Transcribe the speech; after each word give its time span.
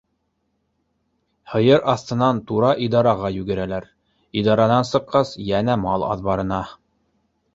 Һыйыр 1.51 1.83
аҫтынан 1.93 2.39
тура 2.51 2.71
идараға 2.87 3.31
йүгерәләр, 3.37 3.87
идаранан 4.43 4.89
сыҡҡас 4.93 5.35
йәнә 5.51 5.79
мал 5.85 6.07
аҙбарына. 6.09 6.63